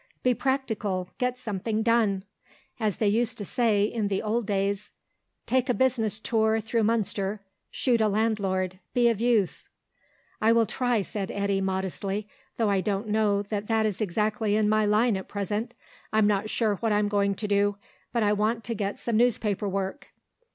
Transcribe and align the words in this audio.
Be 0.23 0.33
practical; 0.33 1.11
get 1.19 1.37
something 1.37 1.83
done. 1.83 2.23
As 2.79 2.97
they 2.97 3.07
used 3.07 3.37
to 3.37 3.45
say 3.45 3.83
in 3.83 4.07
the 4.07 4.19
old 4.23 4.47
days: 4.47 4.93
'Take 5.45 5.69
a 5.69 5.75
business 5.75 6.19
tour 6.19 6.59
through 6.59 6.81
Munster, 6.85 7.45
Shoot 7.69 8.01
a 8.01 8.07
landlord; 8.07 8.79
be 8.95 9.09
of 9.09 9.21
use.'" 9.21 9.69
"I 10.41 10.53
will 10.53 10.65
try," 10.65 11.03
said 11.03 11.29
Eddy, 11.29 11.61
modestly. 11.61 12.27
"Though 12.57 12.71
I 12.71 12.81
don't 12.81 13.09
know 13.09 13.43
that 13.43 13.67
that 13.67 13.85
is 13.85 14.01
exactly 14.01 14.55
in 14.55 14.67
my 14.67 14.85
line 14.87 15.15
at 15.17 15.27
present... 15.27 15.75
I'm 16.11 16.25
not 16.25 16.49
sure 16.49 16.77
what 16.77 16.91
I'm 16.91 17.07
going 17.07 17.35
to 17.35 17.47
do, 17.47 17.77
but 18.11 18.23
I 18.23 18.33
want 18.33 18.63
to 18.63 18.73
get 18.73 18.97
some 18.97 19.17
newspaper 19.17 19.69
work." 19.69 20.07